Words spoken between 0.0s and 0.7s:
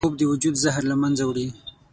خوب د وجود